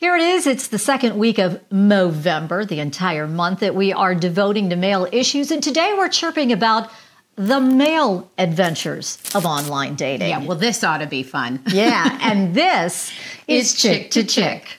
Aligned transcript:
Here 0.00 0.16
it 0.16 0.22
is. 0.22 0.46
It's 0.46 0.68
the 0.68 0.78
second 0.78 1.18
week 1.18 1.38
of 1.38 1.60
Movember, 1.68 2.66
the 2.66 2.80
entire 2.80 3.28
month 3.28 3.60
that 3.60 3.74
we 3.74 3.92
are 3.92 4.14
devoting 4.14 4.70
to 4.70 4.76
male 4.76 5.06
issues. 5.12 5.50
And 5.50 5.62
today 5.62 5.92
we're 5.94 6.08
chirping 6.08 6.52
about 6.52 6.90
the 7.36 7.60
male 7.60 8.30
adventures 8.38 9.18
of 9.34 9.44
online 9.44 9.96
dating. 9.96 10.30
Yeah, 10.30 10.42
well, 10.42 10.56
this 10.56 10.82
ought 10.82 10.98
to 10.98 11.06
be 11.06 11.22
fun. 11.22 11.60
yeah, 11.66 12.18
and 12.22 12.54
this 12.54 13.12
is 13.46 13.74
Chick 13.74 14.10
to 14.12 14.24
Chick. 14.24 14.78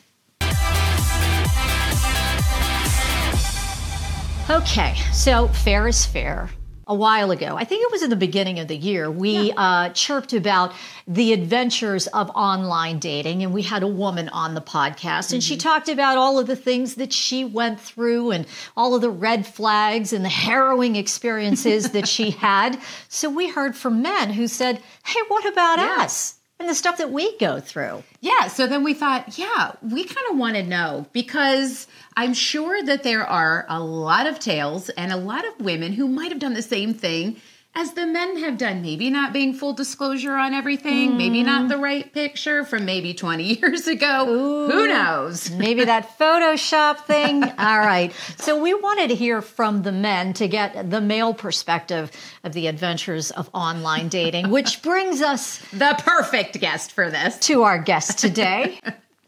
Okay, 4.50 4.96
so 5.14 5.50
fair 5.50 5.88
is 5.88 6.04
fair 6.04 6.50
a 6.92 6.94
while 6.94 7.32
ago. 7.32 7.56
I 7.56 7.64
think 7.64 7.84
it 7.84 7.92
was 7.92 8.04
in 8.04 8.10
the 8.10 8.18
beginning 8.18 8.60
of 8.60 8.68
the 8.68 8.76
year. 8.76 9.10
We 9.10 9.48
yeah. 9.48 9.54
uh, 9.56 9.90
chirped 9.94 10.34
about 10.34 10.74
the 11.08 11.32
adventures 11.32 12.08
of 12.08 12.30
online 12.32 13.00
dating, 13.00 13.44
and 13.44 13.54
we 13.54 13.62
had 13.62 13.82
a 13.82 13.88
woman 13.88 14.28
on 14.28 14.56
the 14.56 14.62
podcast, 14.62 15.28
mm-hmm. 15.28 15.36
and 15.36 15.44
she 15.44 15.56
mm-hmm. 15.56 15.70
talked 15.70 15.88
about 15.88 16.18
all 16.18 16.38
of 16.38 16.48
the 16.48 16.56
things 16.58 16.96
that 16.96 17.14
she 17.14 17.46
went 17.46 17.80
through 17.80 18.32
and 18.32 18.46
all 18.76 18.94
of 18.94 19.02
the 19.02 19.10
red 19.10 19.48
flags 19.48 20.12
and 20.12 20.26
the 20.26 20.30
harrowing 20.30 20.98
experiences 20.98 21.92
that 21.92 22.10
she 22.10 22.32
had. 22.48 22.78
So 23.08 23.30
we 23.30 23.50
heard 23.50 23.78
from 23.78 24.02
men 24.02 24.32
who 24.32 24.48
said, 24.48 24.82
Hey, 25.06 25.22
what 25.30 25.46
about 25.46 25.80
yeah. 25.80 26.04
us? 26.04 26.41
And 26.62 26.70
the 26.70 26.76
stuff 26.76 26.98
that 26.98 27.12
we 27.12 27.36
go 27.38 27.60
through. 27.60 28.04
Yeah. 28.22 28.48
So 28.48 28.68
then 28.68 28.84
we 28.84 28.94
thought, 28.94 29.38
yeah, 29.38 29.74
we 29.82 30.04
kind 30.04 30.28
of 30.30 30.38
want 30.38 30.56
to 30.56 30.64
know 30.64 31.08
because 31.12 31.88
I'm 32.16 32.34
sure 32.34 32.84
that 32.84 33.02
there 33.02 33.26
are 33.26 33.66
a 33.68 33.80
lot 33.80 34.28
of 34.28 34.40
tales 34.40 34.90
and 34.90 35.12
a 35.12 35.18
lot 35.18 35.44
of 35.46 35.60
women 35.60 35.92
who 35.92 36.08
might 36.08 36.32
have 36.32 36.40
done 36.40 36.54
the 36.54 36.62
same 36.62 36.94
thing 36.94 37.38
as 37.74 37.94
the 37.94 38.06
men 38.06 38.38
have 38.38 38.58
done. 38.58 38.82
Maybe 38.82 39.10
not 39.10 39.34
being 39.34 39.54
full 39.54 39.74
disclosure 39.74 40.36
on 40.36 40.54
everything, 40.54 41.12
mm. 41.12 41.18
maybe 41.18 41.44
not 41.44 41.70
the 41.70 41.78
right 41.78 42.12
picture 42.14 42.66
from 42.66 42.86
maybe 42.86 43.14
20 43.14 43.44
years 43.60 43.88
ago. 43.88 44.28
Ooh, 44.28 44.72
Who 44.72 44.88
knows? 44.88 45.50
maybe 45.58 45.86
that 45.86 46.18
Photoshop 46.20 47.06
thing. 47.06 47.44
All 47.44 47.80
right. 47.80 48.14
So 48.38 48.62
we 48.62 48.74
wanted 48.74 49.10
to 49.10 49.16
hear 49.16 49.42
from 49.42 49.84
the 49.84 49.92
men 49.92 50.34
to 50.34 50.48
get 50.48 50.90
the 50.90 51.02
male 51.02 51.34
perspective 51.34 52.12
of 52.44 52.54
the 52.54 52.68
adventures 52.68 53.32
of 53.32 53.50
online 53.54 54.10
dating, 54.10 54.50
which 54.50 54.82
brings 54.82 55.22
us 55.22 55.58
the 55.74 55.96
perfect 56.00 56.60
guest 56.60 56.92
for 56.92 57.10
this 57.10 57.38
to 57.40 57.64
our 57.64 57.80
guest 57.80 58.20
today. 58.20 58.80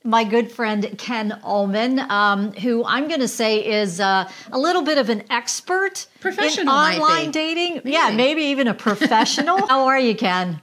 My 0.03 0.23
good 0.23 0.51
friend 0.51 0.95
Ken 0.97 1.39
Ullman, 1.43 1.99
um, 1.99 2.51
who 2.53 2.83
I'm 2.85 3.07
going 3.07 3.21
to 3.21 3.27
say 3.27 3.65
is 3.65 3.99
uh, 3.99 4.29
a 4.51 4.59
little 4.59 4.81
bit 4.81 4.97
of 4.97 5.09
an 5.09 5.23
expert 5.29 6.07
professional 6.19 6.63
in 6.63 6.67
online 6.69 7.31
dating. 7.31 7.75
Maybe. 7.75 7.91
Yeah, 7.91 8.11
maybe 8.11 8.41
even 8.43 8.67
a 8.67 8.73
professional. 8.73 9.65
How 9.67 9.85
are 9.87 9.99
you, 9.99 10.15
Ken? 10.15 10.61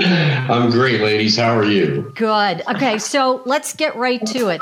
I'm 0.00 0.70
great, 0.70 1.00
ladies. 1.00 1.36
How 1.36 1.58
are 1.58 1.64
you? 1.64 2.12
Good. 2.14 2.62
Okay, 2.68 2.98
so 2.98 3.42
let's 3.44 3.74
get 3.74 3.96
right 3.96 4.24
to 4.26 4.48
it. 4.48 4.60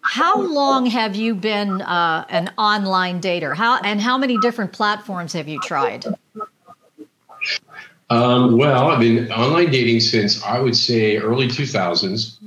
How 0.00 0.40
long 0.40 0.86
have 0.86 1.14
you 1.14 1.34
been 1.34 1.82
uh, 1.82 2.24
an 2.30 2.50
online 2.56 3.20
dater? 3.20 3.54
How 3.54 3.78
and 3.82 4.00
how 4.00 4.16
many 4.16 4.38
different 4.38 4.72
platforms 4.72 5.34
have 5.34 5.48
you 5.48 5.60
tried? 5.60 6.06
Um, 8.08 8.56
well, 8.56 8.88
I've 8.88 9.00
been 9.00 9.30
online 9.30 9.70
dating 9.70 10.00
since 10.00 10.42
I 10.42 10.58
would 10.58 10.74
say 10.74 11.18
early 11.18 11.46
2000s 11.48 12.37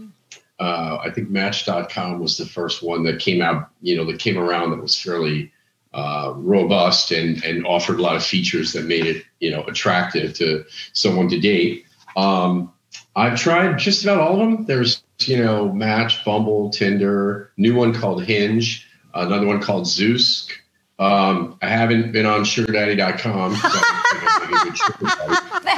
uh, 0.61 0.99
I 1.03 1.09
think 1.09 1.31
Match.com 1.31 2.19
was 2.19 2.37
the 2.37 2.45
first 2.45 2.83
one 2.83 3.03
that 3.05 3.19
came 3.19 3.41
out, 3.41 3.69
you 3.81 3.97
know, 3.97 4.05
that 4.05 4.19
came 4.19 4.37
around 4.37 4.69
that 4.69 4.81
was 4.81 4.95
fairly 4.95 5.51
uh, 5.91 6.33
robust 6.35 7.11
and 7.11 7.43
and 7.43 7.65
offered 7.65 7.97
a 7.97 8.01
lot 8.01 8.15
of 8.15 8.23
features 8.23 8.73
that 8.73 8.85
made 8.85 9.07
it, 9.07 9.25
you 9.39 9.49
know, 9.49 9.63
attractive 9.63 10.35
to 10.35 10.63
someone 10.93 11.27
to 11.29 11.39
date. 11.39 11.85
Um, 12.15 12.71
I've 13.15 13.39
tried 13.39 13.79
just 13.79 14.03
about 14.03 14.19
all 14.19 14.33
of 14.33 14.39
them. 14.39 14.65
There's, 14.67 15.03
you 15.21 15.43
know, 15.43 15.73
Match, 15.73 16.23
Bumble, 16.23 16.69
Tinder, 16.69 17.51
new 17.57 17.73
one 17.73 17.91
called 17.91 18.23
Hinge, 18.23 18.87
another 19.15 19.47
one 19.47 19.61
called 19.61 19.85
Zoosk. 19.85 20.51
Um, 20.99 21.57
I 21.63 21.69
haven't 21.69 22.11
been 22.11 22.27
on 22.27 22.41
SugarDaddy.com. 22.41 23.55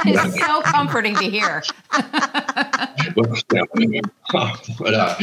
that 0.04 0.26
is 0.26 0.34
so 0.38 0.62
comforting 0.62 1.14
to 1.16 1.24
hear. 1.24 1.62
but, 1.90 3.44
uh, 4.94 5.16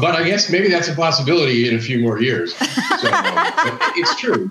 but 0.00 0.14
I 0.14 0.24
guess 0.24 0.50
maybe 0.50 0.68
that's 0.68 0.88
a 0.88 0.94
possibility 0.94 1.68
in 1.68 1.76
a 1.76 1.80
few 1.80 2.00
more 2.00 2.20
years. 2.20 2.54
So, 2.54 2.66
it's 3.96 4.16
true. 4.16 4.48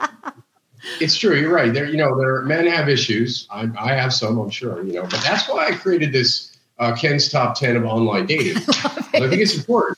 It's 1.00 1.18
true. 1.18 1.36
You're 1.36 1.54
right. 1.54 1.74
There, 1.74 1.86
you 1.86 1.98
know, 1.98 2.18
there 2.18 2.42
men 2.44 2.68
have 2.68 2.90
issues. 2.90 3.48
I, 3.50 3.70
I 3.80 3.94
have 3.94 4.14
some, 4.14 4.38
I'm 4.38 4.50
sure. 4.50 4.84
You 4.84 4.94
know, 4.94 5.04
but 5.04 5.22
that's 5.24 5.48
why 5.48 5.68
I 5.68 5.72
created 5.72 6.12
this 6.12 6.58
uh, 6.80 6.96
Ken's 6.96 7.30
top 7.30 7.58
ten 7.58 7.76
of 7.76 7.86
online 7.86 8.26
dating. 8.26 8.58
I 8.68 9.28
think 9.30 9.42
it's 9.42 9.56
important 9.56 9.98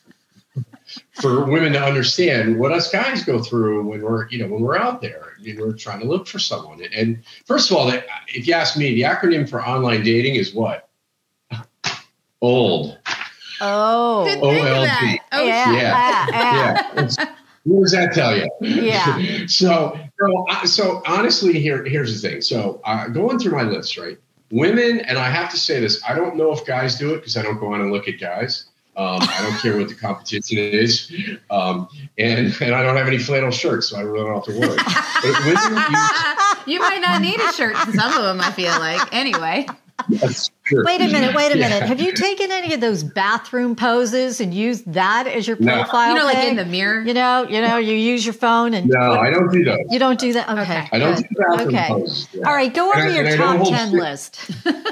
for 1.22 1.46
women 1.46 1.74
to 1.74 1.82
understand 1.82 2.60
what 2.60 2.72
us 2.72 2.92
guys 2.92 3.24
go 3.24 3.42
through 3.42 3.88
when 3.88 4.02
we're, 4.02 4.28
you 4.30 4.40
know, 4.40 4.48
when 4.48 4.62
we're 4.62 4.78
out 4.78 5.02
there 5.02 5.34
and 5.46 5.60
we're 5.60 5.74
trying 5.74 6.00
to 6.00 6.06
look 6.06 6.28
for 6.28 6.40
someone. 6.40 6.82
And 6.94 7.24
first 7.46 7.72
of 7.72 7.78
all, 7.78 7.90
if 8.28 8.48
you 8.48 8.54
ask 8.54 8.78
me, 8.78 8.94
the 8.94 9.02
acronym 9.02 9.50
for 9.50 9.66
online 9.66 10.04
dating 10.04 10.36
is 10.36 10.54
what? 10.54 10.90
Old. 12.42 12.98
Oh. 13.62 14.28
OLD. 14.42 15.20
Oh, 15.32 15.46
yeah. 15.46 15.74
Yeah. 15.74 16.28
yeah. 16.30 16.92
yeah. 16.96 17.26
What 17.64 17.82
does 17.82 17.92
that 17.94 18.14
tell 18.14 18.38
you? 18.38 18.48
Yeah. 18.62 19.46
so, 19.48 19.98
so, 20.20 20.46
so 20.66 21.02
honestly, 21.08 21.60
here, 21.60 21.84
here's 21.84 22.22
the 22.22 22.30
thing. 22.30 22.42
So, 22.42 22.82
uh, 22.84 23.08
going 23.08 23.40
through 23.40 23.54
my 23.54 23.64
list, 23.64 23.98
right? 23.98 24.18
Women, 24.52 25.00
and 25.00 25.18
I 25.18 25.30
have 25.30 25.50
to 25.52 25.58
say 25.58 25.80
this, 25.80 26.04
I 26.08 26.14
don't 26.14 26.36
know 26.36 26.52
if 26.52 26.66
guys 26.66 27.00
do 27.00 27.14
it 27.14 27.18
because 27.18 27.36
I 27.38 27.42
don't 27.42 27.60
go 27.60 27.74
on 27.74 27.82
and 27.82 27.92
look 27.92 28.08
at 28.08 28.20
guys. 28.20 28.66
Um, 28.98 29.20
I 29.22 29.42
don't 29.42 29.60
care 29.60 29.78
what 29.78 29.90
the 29.90 29.96
competition 29.96 30.58
is, 30.58 31.12
um, 31.50 31.90
and 32.18 32.56
and 32.62 32.74
I 32.74 32.82
don't 32.82 32.96
have 32.96 33.08
any 33.08 33.18
flannel 33.18 33.52
shirts, 33.52 33.90
so 33.90 33.98
I 33.98 34.02
really 34.02 34.26
don't 34.26 34.36
have 34.36 34.46
to 34.46 34.58
worry. 34.58 34.78
But 34.78 36.66
you, 36.68 36.74
you 36.74 36.80
might 36.80 37.02
not 37.02 37.22
need 37.22 37.40
a 37.40 37.52
shirt. 37.52 37.76
Some 37.76 38.14
of 38.14 38.24
them, 38.24 38.40
I 38.40 38.52
feel 38.52 38.72
like. 38.80 39.14
Anyway. 39.14 39.68
Wait 40.10 41.02
a 41.02 41.08
minute, 41.08 41.36
wait 41.36 41.52
a 41.54 41.58
yeah. 41.58 41.70
minute. 41.70 41.84
Have 41.84 42.02
you 42.02 42.12
taken 42.14 42.52
any 42.52 42.74
of 42.74 42.82
those 42.82 43.04
bathroom 43.04 43.76
poses 43.76 44.40
and 44.42 44.54
used 44.54 44.92
that 44.94 45.26
as 45.26 45.48
your 45.48 45.58
profile? 45.58 46.14
No. 46.14 46.14
You 46.14 46.20
know, 46.20 46.26
like 46.26 46.48
in 46.48 46.56
the 46.58 46.66
mirror. 46.66 47.02
You 47.02 47.14
know, 47.14 47.48
you 47.48 47.62
know, 47.62 47.78
you 47.78 47.96
use 47.96 48.26
your 48.26 48.34
phone 48.34 48.74
and 48.74 48.88
No, 48.88 49.12
what, 49.12 49.20
I 49.20 49.30
don't 49.30 49.52
do 49.52 49.64
that. 49.66 49.86
You 49.90 50.00
don't 50.00 50.20
do 50.20 50.34
that? 50.34 50.50
Okay. 50.50 50.88
I 50.92 51.00
don't 51.00 51.18
do 51.18 51.24
bathroom 51.38 51.68
okay. 51.70 51.88
poses. 51.88 52.28
Yeah. 52.34 52.48
All 52.48 52.54
right, 52.54 52.74
go 52.74 52.90
over 52.90 53.00
and 53.00 53.16
your 53.16 53.38
top 53.38 53.68
ten 53.68 53.92
list. 53.92 54.52
and 54.66 54.86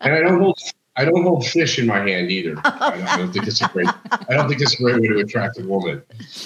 I 0.00 0.20
don't 0.20 0.40
hold 0.40 0.58
I 0.96 1.04
don't 1.04 1.22
hold 1.22 1.46
fish 1.46 1.78
in 1.78 1.86
my 1.86 1.98
hand 1.98 2.30
either. 2.30 2.56
I 2.64 2.96
don't, 2.96 3.06
I 3.06 3.16
don't 3.16 3.32
think 3.32 3.46
it's 3.46 3.62
a 3.62 3.68
great. 3.68 3.88
I 4.10 4.34
don't 4.34 4.48
think 4.48 4.60
it's 4.60 4.74
a 4.74 4.82
great 4.82 5.00
way 5.00 5.08
to 5.08 5.18
attract 5.18 5.58
a 5.58 5.66
woman. 5.66 6.02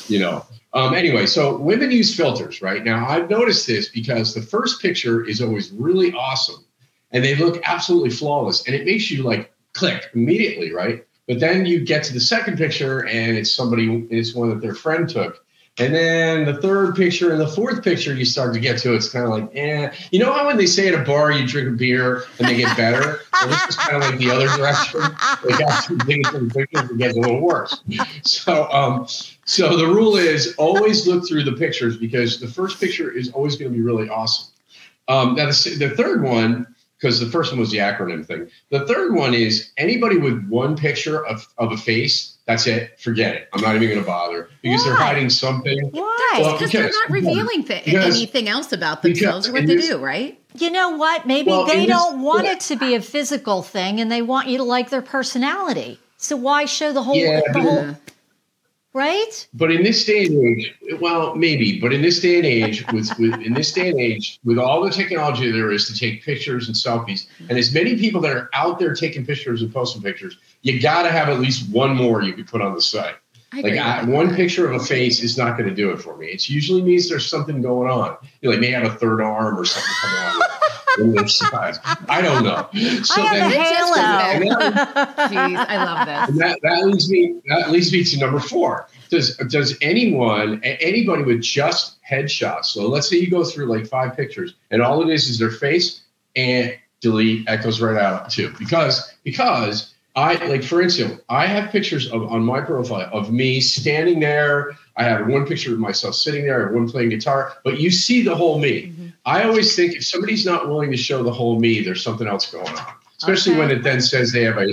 You 0.08 0.20
know. 0.20 0.46
Um, 0.72 0.94
anyway, 0.94 1.26
so 1.26 1.56
women 1.56 1.90
use 1.90 2.14
filters, 2.14 2.60
right? 2.60 2.84
Now 2.84 3.08
I've 3.08 3.30
noticed 3.30 3.66
this 3.66 3.88
because 3.88 4.34
the 4.34 4.42
first 4.42 4.82
picture 4.82 5.24
is 5.24 5.40
always 5.40 5.72
really 5.72 6.12
awesome, 6.12 6.64
and 7.12 7.24
they 7.24 7.34
look 7.34 7.60
absolutely 7.64 8.10
flawless, 8.10 8.66
and 8.66 8.74
it 8.74 8.84
makes 8.84 9.10
you 9.10 9.22
like 9.22 9.52
click 9.72 10.10
immediately, 10.14 10.72
right? 10.72 11.04
But 11.26 11.40
then 11.40 11.66
you 11.66 11.84
get 11.84 12.04
to 12.04 12.12
the 12.12 12.20
second 12.20 12.56
picture, 12.56 13.06
and 13.06 13.36
it's 13.36 13.50
somebody, 13.50 14.06
it's 14.10 14.34
one 14.34 14.50
that 14.50 14.60
their 14.60 14.74
friend 14.74 15.08
took, 15.08 15.44
and 15.78 15.94
then 15.94 16.46
the 16.46 16.54
third 16.54 16.96
picture 16.96 17.32
and 17.32 17.40
the 17.40 17.46
fourth 17.46 17.84
picture 17.84 18.14
you 18.14 18.24
start 18.24 18.54
to 18.54 18.60
get 18.60 18.78
to, 18.78 18.94
it's 18.94 19.10
kind 19.10 19.26
of 19.26 19.30
like, 19.30 19.50
eh. 19.54 19.92
You 20.10 20.18
know 20.20 20.32
how 20.32 20.46
when 20.46 20.56
they 20.56 20.66
say 20.66 20.88
at 20.88 20.94
a 20.94 21.04
bar 21.04 21.30
you 21.32 21.46
drink 21.46 21.68
a 21.68 21.72
beer 21.72 22.24
and 22.38 22.48
they 22.48 22.56
get 22.56 22.74
better? 22.78 23.20
well, 23.32 23.48
this 23.48 23.68
is 23.68 23.76
kind 23.76 24.02
of 24.02 24.10
like 24.10 24.18
the 24.18 24.30
other 24.30 24.48
direction. 24.56 25.00
They 25.44 25.56
got 25.58 25.84
two 25.84 25.98
things 25.98 26.28
pictures, 26.54 26.90
it 26.90 26.98
gets 26.98 27.16
a 27.16 27.20
little 27.20 27.40
worse. 27.40 27.82
So, 28.22 28.70
um, 28.72 29.06
so 29.44 29.76
the 29.76 29.86
rule 29.86 30.16
is 30.16 30.54
always 30.56 31.06
look 31.06 31.28
through 31.28 31.44
the 31.44 31.52
pictures 31.52 31.96
because 31.96 32.40
the 32.40 32.48
first 32.48 32.80
picture 32.80 33.10
is 33.10 33.30
always 33.32 33.56
going 33.56 33.70
to 33.70 33.76
be 33.76 33.82
really 33.82 34.08
awesome. 34.08 34.50
Um, 35.08 35.34
now, 35.34 35.46
the, 35.46 35.76
the 35.78 35.90
third 35.90 36.22
one, 36.22 36.74
because 37.00 37.20
the 37.20 37.26
first 37.26 37.52
one 37.52 37.60
was 37.60 37.70
the 37.70 37.78
acronym 37.78 38.24
thing. 38.26 38.48
The 38.70 38.86
third 38.86 39.14
one 39.14 39.34
is 39.34 39.70
anybody 39.76 40.16
with 40.16 40.46
one 40.48 40.76
picture 40.76 41.24
of, 41.26 41.46
of 41.58 41.72
a 41.72 41.76
face 41.76 42.36
that's 42.46 42.68
it. 42.68 42.98
Forget 43.00 43.34
it. 43.34 43.48
I'm 43.52 43.60
not 43.60 43.74
even 43.74 43.88
going 43.88 44.00
to 44.00 44.06
bother 44.06 44.48
because 44.62 44.82
Why? 44.82 44.88
they're 44.88 44.98
hiding 44.98 45.30
something. 45.30 45.90
Why? 45.90 46.38
Well, 46.38 46.52
because, 46.52 46.70
they're 46.70 46.84
not 46.84 47.10
revealing 47.10 47.64
th- 47.64 47.84
because, 47.84 48.16
anything 48.16 48.48
else 48.48 48.72
about 48.72 49.02
themselves 49.02 49.48
or 49.48 49.52
what 49.52 49.66
to 49.66 49.80
do, 49.80 49.98
right? 49.98 50.40
You 50.54 50.70
know 50.70 50.90
what? 50.90 51.26
Maybe 51.26 51.50
well, 51.50 51.66
they 51.66 51.86
don't 51.86 52.18
this, 52.18 52.24
want 52.24 52.44
yeah. 52.44 52.52
it 52.52 52.60
to 52.60 52.76
be 52.76 52.94
a 52.94 53.02
physical 53.02 53.62
thing, 53.62 54.00
and 54.00 54.12
they 54.12 54.22
want 54.22 54.46
you 54.46 54.58
to 54.58 54.64
like 54.64 54.90
their 54.90 55.02
personality. 55.02 55.98
So 56.18 56.36
why 56.36 56.66
show 56.66 56.92
the 56.92 57.02
whole? 57.02 57.16
Yeah, 57.16 57.40
the 57.52 57.60
whole 57.60 57.96
right? 58.96 59.46
But 59.52 59.70
in 59.70 59.82
this 59.82 60.06
day 60.06 60.24
and 60.24 60.58
age, 60.58 60.74
well, 61.00 61.34
maybe, 61.34 61.78
but 61.78 61.92
in 61.92 62.00
this 62.00 62.18
day 62.18 62.36
and 62.36 62.46
age, 62.46 62.82
with, 62.92 63.10
with 63.18 63.34
in 63.42 63.52
this 63.52 63.70
day 63.70 63.90
and 63.90 64.00
age, 64.00 64.40
with 64.42 64.58
all 64.58 64.82
the 64.82 64.90
technology 64.90 65.52
there 65.52 65.70
is 65.70 65.86
to 65.88 65.94
take 65.94 66.24
pictures 66.24 66.66
and 66.66 66.74
selfies, 66.74 67.26
and 67.50 67.58
as 67.58 67.74
many 67.74 67.96
people 67.96 68.22
that 68.22 68.34
are 68.34 68.48
out 68.54 68.78
there 68.78 68.94
taking 68.94 69.26
pictures 69.26 69.60
and 69.60 69.70
posting 69.70 70.00
pictures, 70.00 70.38
you 70.62 70.80
got 70.80 71.02
to 71.02 71.10
have 71.10 71.28
at 71.28 71.38
least 71.38 71.70
one 71.70 71.94
more 71.94 72.22
you 72.22 72.32
could 72.32 72.48
put 72.48 72.62
on 72.62 72.74
the 72.74 72.80
site. 72.80 73.16
I 73.52 73.60
like 73.60 73.78
I, 73.78 74.04
one 74.04 74.34
picture 74.34 74.66
of 74.70 74.80
a 74.80 74.84
face 74.84 75.22
is 75.22 75.36
not 75.36 75.58
going 75.58 75.68
to 75.68 75.74
do 75.74 75.90
it 75.90 75.98
for 75.98 76.16
me. 76.16 76.28
It 76.28 76.48
usually 76.48 76.80
means 76.80 77.08
there's 77.08 77.28
something 77.28 77.60
going 77.60 77.90
on. 77.90 78.16
You 78.40 78.48
know, 78.48 78.52
like 78.52 78.60
may 78.60 78.70
have 78.70 78.84
a 78.84 78.94
third 78.94 79.20
arm 79.20 79.58
or 79.58 79.64
something 79.66 79.92
coming 80.00 80.42
on. 80.42 80.48
in 80.98 81.12
their 81.12 81.28
size. 81.28 81.78
I 82.08 82.20
don't 82.20 82.44
know. 82.44 82.68
So 83.06 83.22
I 83.22 83.34
have 83.34 83.50
then, 83.50 83.60
a 83.60 83.64
halo. 83.64 84.70
Jeez, 85.28 85.66
I 85.68 85.84
love 85.84 86.06
this. 86.06 86.28
And 86.30 86.38
that, 86.40 86.58
that 86.62 86.86
leads 86.86 87.10
me 87.10 87.40
that 87.46 87.70
leads 87.70 87.92
me 87.92 88.04
to 88.04 88.18
number 88.18 88.40
four. 88.40 88.88
Does 89.10 89.36
does 89.36 89.76
anyone 89.80 90.60
anybody 90.62 91.22
with 91.22 91.42
just 91.42 91.98
headshots? 92.02 92.66
So 92.66 92.88
let's 92.88 93.08
say 93.08 93.16
you 93.16 93.30
go 93.30 93.44
through 93.44 93.66
like 93.66 93.86
five 93.86 94.16
pictures, 94.16 94.54
and 94.70 94.82
all 94.82 95.02
it 95.02 95.12
is 95.12 95.28
is 95.28 95.38
their 95.38 95.50
face 95.50 96.02
and 96.34 96.76
delete 97.00 97.48
echoes 97.48 97.80
right 97.80 97.96
out 97.96 98.30
too. 98.30 98.52
Because 98.58 99.12
because 99.24 99.94
I 100.16 100.34
like 100.46 100.64
for 100.64 100.80
instance, 100.80 101.20
I 101.28 101.46
have 101.46 101.70
pictures 101.70 102.10
of 102.10 102.22
on 102.32 102.42
my 102.42 102.62
profile 102.62 103.10
of 103.12 103.30
me 103.30 103.60
standing 103.60 104.18
there. 104.18 104.72
I 104.96 105.04
have 105.04 105.26
one 105.26 105.46
picture 105.46 105.74
of 105.74 105.78
myself 105.78 106.14
sitting 106.14 106.46
there, 106.46 106.72
one 106.72 106.90
playing 106.90 107.10
guitar, 107.10 107.52
but 107.64 107.78
you 107.78 107.90
see 107.90 108.22
the 108.22 108.34
whole 108.34 108.58
me. 108.58 108.86
Mm-hmm. 108.86 109.06
I 109.26 109.44
always 109.44 109.76
think 109.76 109.94
if 109.94 110.06
somebody's 110.06 110.46
not 110.46 110.68
willing 110.68 110.90
to 110.90 110.96
show 110.96 111.22
the 111.22 111.32
whole 111.32 111.60
me, 111.60 111.82
there's 111.82 112.02
something 112.02 112.26
else 112.26 112.50
going 112.50 112.66
on. 112.66 112.86
Especially 113.18 113.52
okay. 113.52 113.60
when 113.60 113.70
it 113.70 113.82
then 113.82 114.00
says 114.00 114.32
they 114.32 114.42
have 114.44 114.56
a 114.56 114.66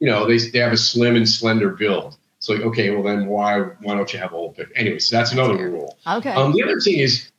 you 0.00 0.06
know, 0.06 0.26
they, 0.26 0.38
they 0.38 0.58
have 0.58 0.72
a 0.72 0.76
slim 0.76 1.16
and 1.16 1.28
slender 1.28 1.70
build. 1.70 2.16
It's 2.38 2.48
like, 2.48 2.60
okay, 2.60 2.90
well 2.90 3.02
then 3.02 3.26
why 3.26 3.60
why 3.60 3.94
don't 3.94 4.12
you 4.12 4.18
have 4.18 4.32
a 4.32 4.36
whole 4.36 4.52
picture? 4.52 4.72
Anyway, 4.76 4.98
so 4.98 5.16
that's 5.16 5.32
another 5.32 5.56
rule. 5.56 5.98
Okay. 6.06 6.32
Um, 6.32 6.52
the 6.52 6.62
other 6.62 6.80
thing 6.80 6.98
is 6.98 7.29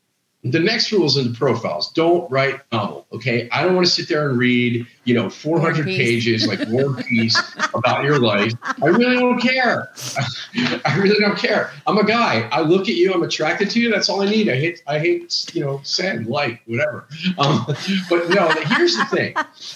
the 0.43 0.59
next 0.59 0.91
rule 0.91 1.05
is 1.05 1.17
in 1.17 1.31
the 1.31 1.37
profiles. 1.37 1.91
Don't 1.91 2.29
write 2.31 2.59
novel. 2.71 3.05
Okay. 3.13 3.47
I 3.51 3.63
don't 3.63 3.75
want 3.75 3.85
to 3.85 3.91
sit 3.91 4.09
there 4.09 4.27
and 4.27 4.39
read, 4.39 4.87
you 5.03 5.13
know, 5.13 5.29
400 5.29 5.85
pages 5.85 6.47
like 6.47 6.67
War 6.69 6.95
Peace 7.07 7.39
about 7.75 8.03
your 8.03 8.19
life. 8.19 8.53
I 8.81 8.87
really 8.87 9.17
don't 9.17 9.39
care. 9.39 9.91
I 10.85 10.97
really 10.97 11.19
don't 11.19 11.37
care. 11.37 11.71
I'm 11.85 11.99
a 11.99 12.03
guy. 12.03 12.49
I 12.51 12.61
look 12.61 12.89
at 12.89 12.95
you. 12.95 13.13
I'm 13.13 13.21
attracted 13.21 13.69
to 13.71 13.79
you. 13.79 13.91
That's 13.91 14.09
all 14.09 14.21
I 14.21 14.25
need. 14.25 14.49
I 14.49 14.55
hate, 14.55 14.81
I 14.87 14.97
hate, 14.97 15.45
you 15.53 15.61
know, 15.61 15.79
send, 15.83 16.25
like, 16.25 16.61
whatever. 16.65 17.07
Um, 17.37 17.65
but 18.09 18.29
no, 18.29 18.49
here's 18.49 18.97
the 18.97 19.05
thing. 19.05 19.35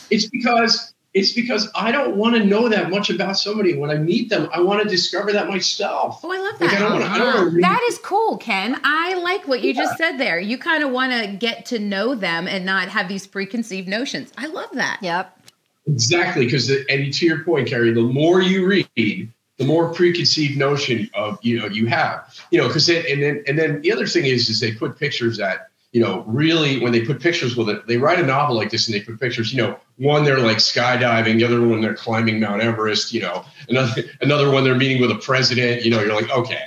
It's 0.10 0.26
because 0.28 0.95
it's 1.16 1.32
because 1.32 1.70
I 1.74 1.94
don't 1.94 2.18
want 2.18 2.36
to 2.36 2.44
know 2.44 2.68
that 2.68 2.90
much 2.90 3.10
about 3.10 3.38
somebody. 3.38 3.78
When 3.78 3.90
I 3.90 3.96
meet 3.96 4.30
them, 4.30 4.50
I 4.54 4.60
want 4.60 4.84
to 4.84 4.90
discover 4.90 5.32
that 5.32 5.48
myself. 5.48 6.20
Oh, 6.22 6.32
I 6.32 6.38
love 6.38 6.60
that. 6.60 6.66
Like, 6.66 6.82
I 6.82 6.90
wanna, 6.90 7.06
I 7.06 7.62
that 7.62 7.82
is 7.88 7.98
cool, 8.00 8.38
Ken. 8.38 8.80
I 8.84 9.14
like 9.16 9.48
what 9.48 9.62
you 9.62 9.72
yeah. 9.72 9.82
just 9.82 9.98
said 9.98 10.18
there. 10.18 10.42
You 10.42 10.58
kind 10.58 10.84
of 10.84 10.92
want 10.92 11.14
to 11.14 11.28
get 11.28 11.66
to 11.68 11.80
know 11.80 12.16
them 12.16 12.50
and 12.50 12.66
not 12.66 12.90
have 12.90 13.08
these 13.08 13.26
preconceived 13.26 13.88
notions. 13.88 14.34
I 14.38 14.48
love 14.48 14.70
that. 14.74 15.00
Yep. 15.02 15.32
Exactly, 15.88 16.46
because 16.46 16.70
and 16.70 17.14
to 17.14 17.26
your 17.26 17.46
point, 17.46 17.70
Carrie, 17.70 17.94
the 17.94 18.02
more 18.02 18.42
you 18.42 18.66
read, 18.66 19.32
the 19.58 19.66
more 19.66 19.94
preconceived 19.94 20.58
notion 20.58 21.10
of 21.14 21.40
you 21.42 21.60
know 21.60 21.68
you 21.68 21.86
have. 21.86 22.38
You 22.52 22.60
know, 22.60 22.68
because 22.68 22.90
and 22.90 23.24
then 23.24 23.42
and 23.48 23.58
then 23.58 23.82
the 23.82 23.94
other 23.94 24.06
thing 24.06 24.26
is 24.26 24.50
is 24.50 24.60
they 24.60 24.74
put 24.74 25.00
pictures 25.00 25.38
that 25.38 25.70
you 25.96 26.02
know, 26.02 26.26
really 26.28 26.82
when 26.82 26.92
they 26.92 27.06
put 27.06 27.22
pictures 27.22 27.56
with 27.56 27.70
it, 27.70 27.88
they 27.88 27.96
write 27.96 28.20
a 28.20 28.26
novel 28.26 28.54
like 28.54 28.70
this 28.70 28.86
and 28.86 28.94
they 28.94 29.00
put 29.00 29.18
pictures, 29.18 29.54
you 29.54 29.62
know, 29.62 29.80
one 29.96 30.26
they're 30.26 30.40
like 30.40 30.58
skydiving, 30.58 31.38
the 31.38 31.46
other 31.46 31.66
one 31.66 31.80
they're 31.80 31.96
climbing 31.96 32.38
Mount 32.38 32.62
Everest, 32.62 33.14
you 33.14 33.22
know, 33.22 33.46
another 33.70 34.04
another 34.20 34.52
one 34.52 34.66
they're 34.66 34.76
meeting 34.76 35.00
with 35.00 35.10
a 35.10 35.16
president, 35.16 35.86
you 35.86 35.92
know, 35.92 36.02
you're 36.02 36.14
like, 36.14 36.30
okay, 36.32 36.64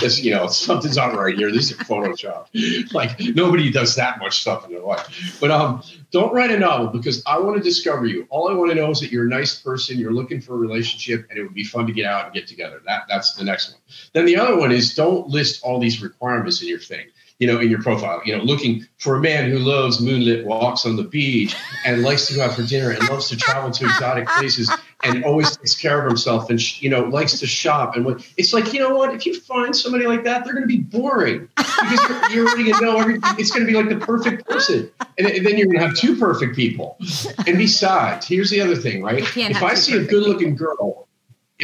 this, 0.00 0.24
you 0.24 0.30
know, 0.30 0.46
something's 0.66 0.96
not 0.96 1.14
right 1.14 1.36
here. 1.36 1.52
This 1.52 1.70
is 1.70 1.78
a 1.78 1.84
Photoshop. 1.84 2.46
Like 2.94 3.20
nobody 3.20 3.70
does 3.70 3.96
that 3.96 4.18
much 4.18 4.40
stuff 4.40 4.64
in 4.64 4.72
their 4.72 4.80
life. 4.80 5.36
But 5.42 5.50
um, 5.50 5.82
don't 6.10 6.32
write 6.32 6.50
a 6.50 6.58
novel 6.58 6.86
because 6.86 7.22
I 7.26 7.38
want 7.38 7.58
to 7.58 7.62
discover 7.62 8.06
you. 8.06 8.26
All 8.30 8.48
I 8.48 8.54
want 8.54 8.70
to 8.70 8.74
know 8.74 8.90
is 8.92 9.00
that 9.00 9.12
you're 9.12 9.26
a 9.26 9.28
nice 9.28 9.60
person, 9.60 9.98
you're 9.98 10.10
looking 10.10 10.40
for 10.40 10.54
a 10.54 10.56
relationship, 10.56 11.26
and 11.28 11.38
it 11.38 11.42
would 11.42 11.52
be 11.52 11.64
fun 11.64 11.86
to 11.86 11.92
get 11.92 12.06
out 12.06 12.24
and 12.24 12.32
get 12.32 12.46
together. 12.46 12.80
That 12.86 13.02
that's 13.10 13.34
the 13.34 13.44
next 13.44 13.72
one. 13.72 13.80
Then 14.14 14.24
the 14.24 14.36
other 14.36 14.56
one 14.56 14.72
is 14.72 14.94
don't 14.94 15.28
list 15.28 15.62
all 15.62 15.78
these 15.78 16.00
requirements 16.00 16.62
in 16.62 16.68
your 16.68 16.78
thing 16.78 17.08
you 17.40 17.46
know, 17.46 17.58
in 17.58 17.70
your 17.70 17.82
profile, 17.82 18.20
you 18.24 18.36
know, 18.36 18.44
looking 18.44 18.86
for 18.98 19.16
a 19.16 19.20
man 19.20 19.50
who 19.50 19.58
loves 19.58 19.98
moonlit 19.98 20.44
walks 20.44 20.84
on 20.84 20.96
the 20.96 21.02
beach 21.02 21.56
and 21.86 22.02
likes 22.02 22.26
to 22.26 22.34
go 22.34 22.44
out 22.44 22.52
for 22.52 22.62
dinner 22.62 22.90
and 22.90 23.08
loves 23.08 23.30
to 23.30 23.36
travel 23.36 23.70
to 23.70 23.86
exotic 23.86 24.28
places 24.28 24.70
and 25.02 25.24
always 25.24 25.56
takes 25.56 25.74
care 25.74 26.00
of 26.00 26.06
himself 26.06 26.50
and, 26.50 26.82
you 26.82 26.90
know, 26.90 27.00
likes 27.04 27.40
to 27.40 27.46
shop. 27.46 27.96
And 27.96 28.04
what 28.04 28.30
it's 28.36 28.52
like, 28.52 28.74
you 28.74 28.78
know 28.78 28.94
what, 28.94 29.14
if 29.14 29.24
you 29.24 29.40
find 29.40 29.74
somebody 29.74 30.06
like 30.06 30.24
that, 30.24 30.44
they're 30.44 30.52
going 30.52 30.68
to 30.68 30.68
be 30.68 30.80
boring 30.80 31.48
because 31.56 32.08
you're, 32.08 32.30
you're 32.30 32.46
already 32.46 32.64
going 32.64 32.78
to 32.78 32.84
know 32.84 32.98
everything. 32.98 33.22
It's 33.38 33.50
going 33.50 33.66
to 33.66 33.72
be 33.72 33.76
like 33.76 33.88
the 33.88 34.04
perfect 34.04 34.46
person. 34.46 34.90
And, 35.16 35.26
and 35.26 35.46
then 35.46 35.56
you're 35.56 35.66
going 35.66 35.78
to 35.78 35.86
have 35.86 35.96
two 35.96 36.16
perfect 36.16 36.54
people. 36.54 36.98
And 37.46 37.56
besides, 37.56 38.28
here's 38.28 38.50
the 38.50 38.60
other 38.60 38.76
thing, 38.76 39.02
right? 39.02 39.24
If 39.34 39.62
I 39.62 39.72
see 39.74 39.96
a 39.96 40.04
good 40.04 40.24
looking 40.24 40.56
girl, 40.56 41.08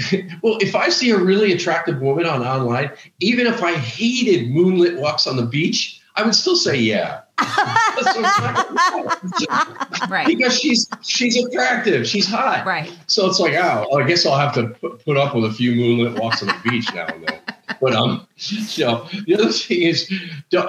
well, 0.43 0.59
if 0.61 0.75
I 0.75 0.89
see 0.89 1.11
a 1.11 1.19
really 1.19 1.53
attractive 1.53 2.01
woman 2.01 2.27
on 2.27 2.43
online, 2.43 2.91
even 3.21 3.47
if 3.47 3.63
I 3.63 3.75
hated 3.75 4.51
moonlit 4.51 4.99
walks 4.99 5.27
on 5.27 5.37
the 5.37 5.47
beach, 5.47 6.01
I 6.17 6.23
would 6.23 6.35
still 6.35 6.57
say 6.57 6.77
yeah. 6.77 7.23
right. 10.09 10.27
Because 10.27 10.59
she's 10.59 10.89
she's 11.03 11.37
attractive, 11.37 12.07
she's 12.07 12.27
hot. 12.27 12.65
Right. 12.67 12.91
So 13.07 13.27
it's 13.27 13.39
like, 13.39 13.53
oh, 13.55 13.99
I 13.99 14.07
guess 14.07 14.25
I'll 14.25 14.39
have 14.39 14.55
to 14.55 14.69
put, 14.69 15.05
put 15.05 15.19
up 15.19 15.35
with 15.35 15.45
a 15.45 15.53
few 15.53 15.75
moonlit 15.75 16.19
walks 16.19 16.43
on 16.43 16.49
the 16.49 16.57
beach 16.65 16.93
now 16.95 17.07
and 17.07 17.29
then. 17.29 17.41
But 17.81 17.95
um, 17.95 18.27
you 18.37 18.87
know, 18.87 19.07
the 19.27 19.35
other 19.35 19.53
thing 19.53 19.83
is, 19.83 20.11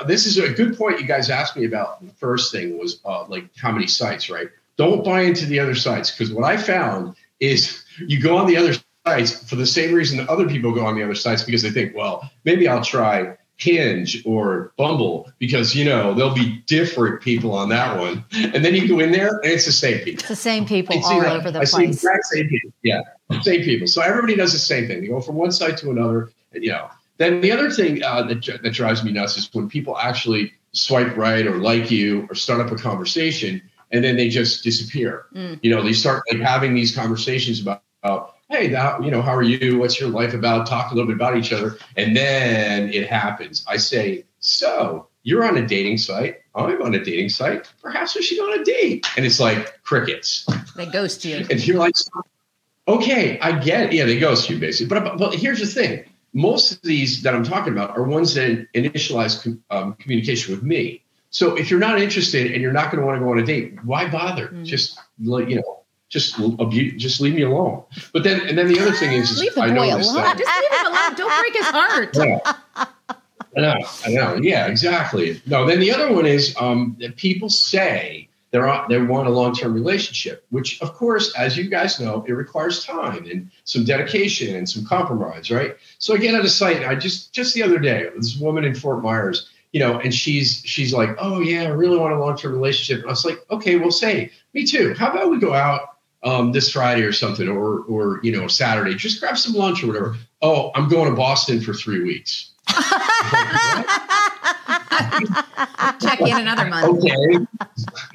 this 0.07 0.25
is 0.25 0.37
a 0.37 0.49
good 0.49 0.77
point 0.77 0.99
you 0.99 1.07
guys 1.07 1.29
asked 1.29 1.55
me 1.55 1.65
about. 1.65 2.05
The 2.05 2.11
first 2.13 2.51
thing 2.51 2.77
was 2.77 2.99
uh, 3.05 3.25
like 3.27 3.47
how 3.55 3.71
many 3.71 3.87
sites, 3.87 4.29
right? 4.29 4.49
Don't 4.75 5.05
buy 5.05 5.21
into 5.21 5.45
the 5.45 5.59
other 5.59 5.75
sites 5.75 6.11
because 6.11 6.33
what 6.33 6.43
I 6.43 6.57
found 6.57 7.15
is 7.39 7.83
you 7.99 8.21
go 8.21 8.37
on 8.37 8.47
the 8.47 8.57
other 8.57 8.73
sites 9.07 9.49
for 9.49 9.55
the 9.55 9.65
same 9.65 9.93
reason 9.93 10.17
that 10.17 10.29
other 10.29 10.47
people 10.47 10.71
go 10.73 10.85
on 10.85 10.95
the 10.95 11.03
other 11.03 11.15
sites 11.15 11.43
because 11.43 11.61
they 11.61 11.71
think, 11.71 11.95
well, 11.95 12.29
maybe 12.43 12.67
I'll 12.67 12.83
try 12.83 13.37
Hinge 13.57 14.23
or 14.25 14.71
Bumble 14.77 15.31
because 15.39 15.75
you 15.75 15.83
know 15.83 16.13
there'll 16.13 16.35
be 16.35 16.63
different 16.67 17.21
people 17.21 17.53
on 17.55 17.69
that 17.69 17.97
one, 17.97 18.23
and 18.53 18.63
then 18.63 18.75
you 18.75 18.87
go 18.87 18.99
in 18.99 19.11
there 19.11 19.39
and 19.43 19.51
it's 19.51 19.65
the 19.65 19.71
same 19.71 19.97
people. 19.99 20.19
It's 20.19 20.27
the 20.27 20.35
same 20.35 20.65
people 20.65 20.95
it's 20.95 21.07
all 21.07 21.25
over 21.25 21.49
the 21.49 21.61
I 21.61 21.65
place. 21.65 22.01
Same 22.01 22.47
people. 22.49 22.71
Yeah, 22.83 23.01
same 23.41 23.63
people. 23.63 23.87
So 23.87 24.01
everybody 24.01 24.35
does 24.35 24.53
the 24.53 24.59
same 24.59 24.87
thing. 24.87 25.01
They 25.01 25.07
go 25.07 25.21
from 25.21 25.35
one 25.35 25.51
site 25.51 25.77
to 25.77 25.89
another. 25.89 26.29
And, 26.53 26.63
you 26.63 26.71
know. 26.71 26.89
Then 27.17 27.41
the 27.41 27.51
other 27.51 27.71
thing 27.71 28.03
uh, 28.03 28.21
that 28.23 28.59
that 28.61 28.73
drives 28.73 29.03
me 29.03 29.11
nuts 29.11 29.37
is 29.37 29.49
when 29.51 29.67
people 29.67 29.97
actually 29.97 30.53
swipe 30.73 31.17
right 31.17 31.47
or 31.47 31.57
like 31.57 31.89
you 31.89 32.27
or 32.29 32.35
start 32.35 32.61
up 32.61 32.71
a 32.71 32.75
conversation 32.75 33.59
and 33.91 34.03
then 34.03 34.17
they 34.17 34.29
just 34.29 34.63
disappear. 34.63 35.25
Mm. 35.33 35.59
You 35.63 35.71
know, 35.73 35.81
they 35.81 35.93
start 35.93 36.21
like 36.29 36.41
having 36.41 36.75
these 36.75 36.95
conversations 36.95 37.59
about. 37.59 37.81
about 38.03 38.36
hey, 38.49 38.69
that, 38.69 39.03
you 39.03 39.11
know, 39.11 39.21
how 39.21 39.35
are 39.35 39.43
you? 39.43 39.77
What's 39.77 39.99
your 39.99 40.09
life 40.09 40.33
about? 40.33 40.67
Talk 40.67 40.91
a 40.91 40.95
little 40.95 41.07
bit 41.07 41.15
about 41.15 41.37
each 41.37 41.51
other. 41.51 41.77
And 41.95 42.15
then 42.15 42.91
it 42.93 43.07
happens. 43.07 43.65
I 43.67 43.77
say, 43.77 44.25
so 44.39 45.07
you're 45.23 45.45
on 45.45 45.57
a 45.57 45.67
dating 45.67 45.97
site. 45.97 46.41
I'm 46.55 46.81
on 46.81 46.95
a 46.95 47.03
dating 47.03 47.29
site. 47.29 47.71
Perhaps 47.81 48.15
we 48.15 48.21
should 48.21 48.37
go 48.37 48.51
on 48.51 48.59
a 48.59 48.63
date. 48.63 49.05
And 49.17 49.25
it's 49.25 49.39
like 49.39 49.83
crickets. 49.83 50.47
They 50.75 50.85
ghost 50.85 51.25
you. 51.25 51.45
and 51.49 51.65
you're 51.65 51.77
like, 51.77 51.95
okay, 52.87 53.39
I 53.39 53.59
get 53.59 53.87
it. 53.87 53.93
Yeah, 53.93 54.05
they 54.05 54.19
ghost 54.19 54.49
you 54.49 54.57
basically. 54.57 54.99
But, 54.99 55.17
but, 55.17 55.35
here's 55.35 55.59
the 55.59 55.65
thing. 55.65 56.05
Most 56.33 56.71
of 56.71 56.81
these 56.81 57.23
that 57.23 57.33
I'm 57.35 57.43
talking 57.43 57.73
about 57.73 57.97
are 57.97 58.03
ones 58.03 58.35
that 58.35 58.67
initialize 58.73 59.59
um, 59.69 59.93
communication 59.95 60.53
with 60.53 60.63
me. 60.63 61.03
So 61.29 61.55
if 61.55 61.69
you're 61.69 61.79
not 61.79 62.01
interested 62.01 62.51
and 62.51 62.61
you're 62.61 62.71
not 62.71 62.91
going 62.91 63.01
to 63.01 63.05
want 63.05 63.19
to 63.19 63.25
go 63.25 63.31
on 63.31 63.39
a 63.39 63.45
date, 63.45 63.83
why 63.83 64.09
bother? 64.09 64.47
Mm. 64.47 64.65
Just 64.65 64.99
you 65.19 65.55
know, 65.55 65.76
just 66.09 66.39
abuse, 66.39 67.01
just 67.01 67.19
leave 67.19 67.35
me 67.35 67.41
alone. 67.41 67.83
But 68.13 68.23
then, 68.23 68.41
and 68.47 68.57
then 68.57 68.67
the 68.67 68.79
other 68.79 68.93
thing 68.93 69.13
is, 69.13 69.31
is 69.31 69.39
leave 69.39 69.55
the 69.55 69.61
I 69.61 69.69
boy 69.69 69.87
alone. 69.87 70.15
That, 70.15 70.37
just 70.37 70.51
leave 70.61 70.79
him 70.79 70.85
alone. 70.87 71.15
Don't 71.15 71.41
break 71.41 71.53
his 71.53 71.65
heart. 71.65 72.15
Yeah. 72.15 72.85
I 73.55 73.61
know, 73.61 73.87
I 74.05 74.09
know. 74.09 74.35
Yeah, 74.35 74.67
exactly. 74.67 75.41
No, 75.45 75.65
then 75.65 75.79
the 75.79 75.91
other 75.91 76.13
one 76.13 76.25
is 76.25 76.55
um, 76.59 76.95
that 76.99 77.15
people 77.15 77.49
say 77.49 78.29
they're 78.51 78.67
on, 78.67 78.85
they 78.87 79.01
want 79.01 79.27
a 79.27 79.31
long 79.31 79.53
term 79.53 79.73
relationship, 79.73 80.45
which, 80.51 80.81
of 80.81 80.93
course, 80.93 81.35
as 81.35 81.57
you 81.57 81.69
guys 81.69 81.99
know, 81.99 82.23
it 82.27 82.33
requires 82.33 82.85
time 82.85 83.25
and 83.25 83.49
some 83.63 83.83
dedication 83.83 84.55
and 84.55 84.69
some 84.69 84.85
compromise, 84.85 85.49
right? 85.51 85.75
So 85.97 86.13
I 86.13 86.17
get 86.17 86.35
at 86.35 86.45
a 86.45 86.49
site. 86.49 86.85
I 86.85 86.95
just 86.95 87.33
just 87.33 87.55
the 87.55 87.63
other 87.63 87.79
day, 87.79 88.09
this 88.15 88.37
woman 88.37 88.63
in 88.63 88.75
Fort 88.75 89.01
Myers, 89.01 89.49
you 89.73 89.79
know, 89.79 89.99
and 89.99 90.13
she's 90.13 90.61
she's 90.63 90.93
like, 90.93 91.09
oh 91.17 91.41
yeah, 91.41 91.63
I 91.63 91.67
really 91.69 91.97
want 91.97 92.13
a 92.13 92.19
long 92.19 92.37
term 92.37 92.53
relationship. 92.53 93.01
And 93.01 93.09
I 93.09 93.11
was 93.11 93.25
like, 93.25 93.43
okay, 93.49 93.77
well, 93.77 93.91
say 93.91 94.31
me 94.53 94.65
too. 94.65 94.93
How 94.93 95.11
about 95.11 95.29
we 95.29 95.39
go 95.39 95.53
out 95.53 95.96
um, 96.23 96.51
this 96.51 96.71
Friday 96.71 97.03
or 97.03 97.13
something, 97.13 97.47
or 97.47 97.79
or 97.81 98.19
you 98.23 98.31
know 98.31 98.47
Saturday. 98.47 98.95
Just 98.95 99.19
grab 99.19 99.37
some 99.37 99.53
lunch 99.53 99.83
or 99.83 99.87
whatever. 99.87 100.15
Oh, 100.41 100.71
I'm 100.75 100.89
going 100.89 101.09
to 101.09 101.15
Boston 101.15 101.61
for 101.61 101.73
three 101.73 102.03
weeks. 102.03 102.51
Check 106.01 106.21
in 106.21 106.37
another 106.37 106.65
month. 106.65 107.03
Okay. 107.03 107.45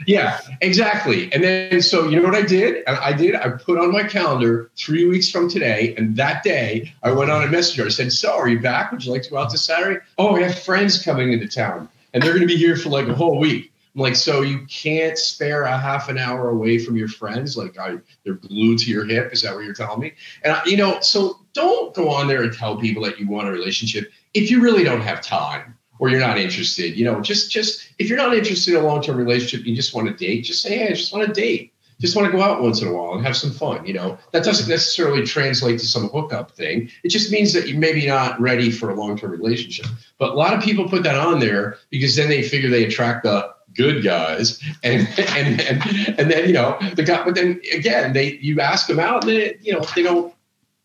Yeah, 0.06 0.40
exactly. 0.60 1.32
And 1.32 1.42
then 1.42 1.82
so 1.82 2.08
you 2.08 2.16
know 2.16 2.24
what 2.24 2.34
I 2.34 2.42
did? 2.42 2.84
I 2.86 3.12
did. 3.12 3.34
I 3.34 3.50
put 3.50 3.78
on 3.78 3.92
my 3.92 4.04
calendar 4.04 4.70
three 4.76 5.06
weeks 5.06 5.30
from 5.30 5.48
today, 5.48 5.94
and 5.96 6.16
that 6.16 6.42
day 6.42 6.92
I 7.02 7.12
went 7.12 7.30
on 7.30 7.42
a 7.44 7.48
messenger. 7.48 7.86
I 7.86 7.88
said, 7.88 8.12
"So, 8.12 8.32
are 8.32 8.48
you 8.48 8.60
back? 8.60 8.92
Would 8.92 9.04
you 9.04 9.12
like 9.12 9.22
to 9.22 9.30
go 9.30 9.38
out 9.38 9.50
this 9.50 9.64
Saturday? 9.64 10.00
Oh, 10.18 10.36
I 10.36 10.42
have 10.42 10.58
friends 10.58 11.02
coming 11.02 11.32
into 11.32 11.48
town, 11.48 11.88
and 12.12 12.22
they're 12.22 12.32
going 12.32 12.46
to 12.46 12.52
be 12.52 12.56
here 12.56 12.76
for 12.76 12.88
like 12.90 13.08
a 13.08 13.14
whole 13.14 13.38
week." 13.38 13.71
Like, 13.94 14.16
so 14.16 14.40
you 14.40 14.66
can't 14.66 15.18
spare 15.18 15.64
a 15.64 15.76
half 15.76 16.08
an 16.08 16.16
hour 16.16 16.48
away 16.48 16.78
from 16.78 16.96
your 16.96 17.08
friends? 17.08 17.56
Like, 17.56 17.74
they're 18.24 18.34
glued 18.34 18.78
to 18.80 18.90
your 18.90 19.04
hip? 19.04 19.32
Is 19.32 19.42
that 19.42 19.54
what 19.54 19.64
you're 19.64 19.74
telling 19.74 20.00
me? 20.00 20.14
And, 20.42 20.56
you 20.64 20.78
know, 20.78 21.00
so 21.00 21.40
don't 21.52 21.94
go 21.94 22.08
on 22.08 22.26
there 22.26 22.42
and 22.42 22.52
tell 22.52 22.78
people 22.78 23.02
that 23.04 23.18
you 23.18 23.28
want 23.28 23.48
a 23.48 23.50
relationship 23.50 24.10
if 24.34 24.50
you 24.50 24.62
really 24.62 24.84
don't 24.84 25.02
have 25.02 25.20
time 25.20 25.76
or 25.98 26.08
you're 26.08 26.20
not 26.20 26.38
interested. 26.38 26.96
You 26.96 27.04
know, 27.04 27.20
just 27.20 27.50
just 27.50 27.88
if 27.98 28.08
you're 28.08 28.18
not 28.18 28.34
interested 28.34 28.74
in 28.74 28.80
a 28.80 28.86
long 28.86 29.02
term 29.02 29.16
relationship, 29.16 29.66
you 29.66 29.76
just 29.76 29.94
want 29.94 30.08
to 30.08 30.14
date. 30.14 30.42
Just 30.42 30.62
say, 30.62 30.78
hey, 30.78 30.86
I 30.88 30.90
just 30.94 31.12
want 31.12 31.26
to 31.26 31.32
date. 31.32 31.72
Just 32.00 32.16
want 32.16 32.26
to 32.26 32.36
go 32.36 32.42
out 32.42 32.60
once 32.60 32.82
in 32.82 32.88
a 32.88 32.92
while 32.92 33.14
and 33.14 33.24
have 33.24 33.36
some 33.36 33.52
fun. 33.52 33.86
You 33.86 33.92
know, 33.92 34.18
that 34.32 34.42
doesn't 34.42 34.68
necessarily 34.68 35.24
translate 35.24 35.78
to 35.78 35.86
some 35.86 36.08
hookup 36.08 36.50
thing. 36.50 36.90
It 37.04 37.10
just 37.10 37.30
means 37.30 37.52
that 37.52 37.68
you're 37.68 37.78
maybe 37.78 38.06
not 38.08 38.40
ready 38.40 38.72
for 38.72 38.90
a 38.90 38.94
long 38.94 39.16
term 39.16 39.30
relationship. 39.30 39.86
But 40.18 40.30
a 40.30 40.34
lot 40.34 40.54
of 40.54 40.62
people 40.62 40.88
put 40.88 41.04
that 41.04 41.14
on 41.14 41.38
there 41.38 41.76
because 41.90 42.16
then 42.16 42.28
they 42.28 42.42
figure 42.42 42.68
they 42.68 42.84
attract 42.84 43.22
the 43.22 43.54
good 43.74 44.04
guys. 44.04 44.60
And 44.82 45.08
and 45.18 45.60
and, 45.60 46.18
and 46.18 46.30
then 46.30 46.46
you 46.46 46.54
know 46.54 46.78
the 46.94 47.02
guy 47.02 47.24
but 47.24 47.34
then 47.34 47.60
again 47.72 48.12
they 48.12 48.34
you 48.34 48.60
ask 48.60 48.86
them 48.86 48.98
out 48.98 49.26
and 49.28 49.56
you 49.60 49.72
know 49.72 49.84
they 49.94 50.02
don't 50.02 50.34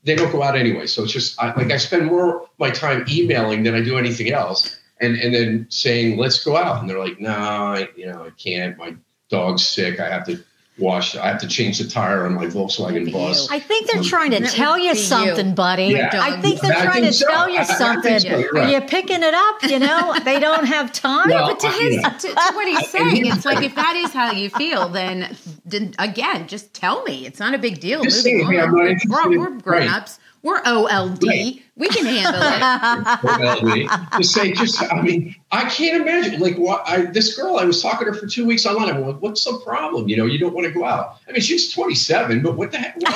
they 0.03 0.15
don't 0.15 0.31
go 0.31 0.43
out 0.43 0.57
anyway. 0.57 0.87
So 0.87 1.03
it's 1.03 1.13
just 1.13 1.41
I, 1.41 1.53
like 1.55 1.71
i 1.71 1.77
spend 1.77 2.05
more 2.05 2.47
my 2.57 2.69
time 2.69 3.05
emailing 3.09 3.63
than 3.63 3.75
i 3.75 3.81
do 3.81 3.97
anything 3.97 4.31
else 4.31 4.79
and 4.99 5.15
and 5.17 5.33
then 5.33 5.67
saying 5.69 6.17
let's 6.17 6.43
go 6.43 6.55
out. 6.55 6.81
And 6.81 6.89
they're 6.89 6.99
like 6.99 7.19
no 7.19 7.29
nah, 7.29 7.85
you 7.95 8.07
know 8.07 8.25
i 8.25 8.29
can't. 8.31 8.77
My 8.77 8.95
dog's 9.29 9.65
sick. 9.65 9.99
I 9.99 10.09
have 10.09 10.25
to 10.27 10.43
wash. 10.77 11.15
I 11.15 11.27
have 11.27 11.41
to 11.41 11.47
change 11.47 11.79
the 11.79 11.87
tire 11.87 12.25
on 12.25 12.33
my 12.33 12.45
Volkswagen 12.45 13.11
bus. 13.11 13.49
I 13.49 13.59
think 13.59 13.87
they're 13.87 13.99
um, 13.99 14.05
trying 14.05 14.31
to 14.31 14.41
tell 14.41 14.77
you 14.77 14.95
something, 14.95 15.49
you. 15.49 15.53
buddy. 15.53 15.85
Yeah. 15.85 16.09
I 16.13 16.39
think 16.41 16.61
they're 16.61 16.71
trying 16.73 17.03
think 17.03 17.05
to 17.07 17.13
so. 17.13 17.27
tell 17.27 17.49
you 17.49 17.63
something. 17.63 18.19
So, 18.19 18.49
right. 18.51 18.55
Are 18.55 18.71
you 18.71 18.81
picking 18.81 19.23
it 19.23 19.33
up? 19.33 19.63
You 19.63 19.79
know, 19.79 20.15
they 20.23 20.39
don't 20.39 20.65
have 20.65 20.91
time. 20.91 21.29
Well, 21.29 21.49
but 21.49 21.59
to, 21.61 21.69
his, 21.69 21.95
yeah. 21.95 22.09
to, 22.09 22.27
to 22.27 22.51
what 22.53 22.67
he's 22.67 22.89
saying, 22.89 23.25
it's 23.25 23.45
like 23.45 23.63
if 23.63 23.75
that 23.75 23.95
is 23.95 24.13
how 24.13 24.31
you 24.31 24.49
feel, 24.49 24.89
then, 24.89 25.35
then 25.65 25.93
again, 25.99 26.47
just 26.47 26.73
tell 26.73 27.03
me. 27.03 27.25
It's 27.25 27.39
not 27.39 27.53
a 27.53 27.57
big 27.57 27.79
deal. 27.79 28.03
Just 28.03 28.25
Moving 28.25 28.47
say, 28.47 28.59
on. 28.59 28.71
We're, 28.73 29.39
we're 29.39 29.49
grown 29.59 29.87
ups. 29.87 30.19
We're 30.43 30.61
OLD. 30.63 31.23
Right. 31.23 31.63
We 31.77 31.87
can 31.89 32.05
handle 32.05 32.41
it. 32.41 33.87
OLD. 33.87 33.89
Just 34.17 34.33
say, 34.33 34.51
just, 34.51 34.81
I 34.91 34.99
mean, 35.01 35.35
I 35.51 35.69
can't 35.69 36.01
imagine. 36.01 36.39
Like, 36.39 36.57
what? 36.57 36.81
I, 36.87 37.05
this 37.05 37.37
girl, 37.37 37.57
I 37.57 37.65
was 37.65 37.81
talking 37.81 38.07
to 38.07 38.13
her 38.13 38.19
for 38.19 38.25
two 38.25 38.47
weeks 38.47 38.65
online. 38.65 38.95
I'm 38.95 39.05
like, 39.05 39.21
what's 39.21 39.43
the 39.43 39.59
problem? 39.63 40.09
You 40.09 40.17
know, 40.17 40.25
you 40.25 40.39
don't 40.39 40.53
want 40.53 40.65
to 40.65 40.73
go 40.73 40.85
out. 40.85 41.17
I 41.27 41.33
mean, 41.33 41.41
she's 41.41 41.71
27, 41.71 42.41
but 42.41 42.57
what 42.57 42.71
the 42.71 42.79
heck? 42.79 42.97